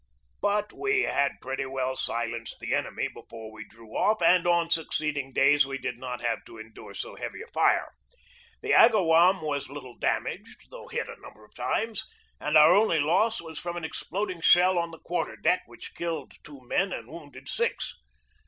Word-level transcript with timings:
But 0.41 0.73
we 0.73 1.01
had 1.03 1.33
pretty 1.43 1.67
well 1.67 1.95
silenced 1.95 2.59
the 2.59 2.73
enemy 2.73 3.07
before 3.07 3.51
we 3.51 3.67
drew 3.67 3.95
off, 3.95 4.19
and 4.23 4.47
on 4.47 4.71
succeeding 4.71 5.31
days 5.31 5.63
we 5.67 5.77
did 5.77 5.99
not 5.99 6.21
have 6.21 6.43
to 6.45 6.57
endure 6.57 6.95
so 6.95 7.13
heavy 7.15 7.43
a 7.43 7.47
fire. 7.49 7.91
The 8.63 8.73
Agawam 8.73 9.43
was 9.43 9.69
little 9.69 9.95
damaged, 9.95 10.71
though 10.71 10.87
hit 10.87 11.07
a 11.07 11.21
number 11.21 11.45
of 11.45 11.53
times, 11.53 12.03
and 12.39 12.57
our 12.57 12.73
only 12.73 12.99
loss 12.99 13.41
was 13.41 13.59
from 13.59 13.77
an 13.77 13.85
exploding 13.85 14.41
shell 14.41 14.79
on 14.79 14.89
the 14.89 14.97
quarter 14.97 15.35
deck 15.35 15.61
which 15.67 15.93
killed 15.93 16.33
two 16.43 16.61
men 16.63 16.91
and 16.91 17.07
wounded 17.07 17.47
six. 17.47 17.93